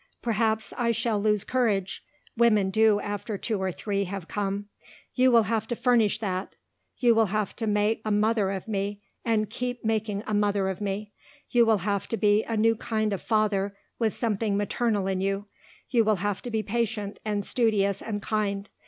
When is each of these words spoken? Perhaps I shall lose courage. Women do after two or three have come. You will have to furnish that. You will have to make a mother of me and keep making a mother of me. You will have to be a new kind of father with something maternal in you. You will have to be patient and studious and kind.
Perhaps 0.23 0.73
I 0.79 0.89
shall 0.91 1.21
lose 1.21 1.43
courage. 1.43 2.03
Women 2.35 2.71
do 2.71 2.99
after 3.01 3.37
two 3.37 3.59
or 3.61 3.71
three 3.71 4.05
have 4.05 4.27
come. 4.27 4.65
You 5.13 5.31
will 5.31 5.43
have 5.43 5.67
to 5.67 5.75
furnish 5.75 6.17
that. 6.17 6.55
You 6.97 7.13
will 7.13 7.27
have 7.27 7.55
to 7.57 7.67
make 7.67 8.01
a 8.03 8.09
mother 8.09 8.49
of 8.49 8.67
me 8.67 9.03
and 9.23 9.47
keep 9.47 9.85
making 9.85 10.23
a 10.25 10.33
mother 10.33 10.69
of 10.69 10.81
me. 10.81 11.11
You 11.49 11.67
will 11.67 11.77
have 11.85 12.07
to 12.07 12.17
be 12.17 12.43
a 12.45 12.57
new 12.57 12.75
kind 12.75 13.13
of 13.13 13.21
father 13.21 13.77
with 13.99 14.15
something 14.15 14.57
maternal 14.57 15.05
in 15.05 15.21
you. 15.21 15.45
You 15.89 16.03
will 16.03 16.15
have 16.15 16.41
to 16.41 16.49
be 16.49 16.63
patient 16.63 17.19
and 17.23 17.45
studious 17.45 18.01
and 18.01 18.23
kind. 18.23 18.69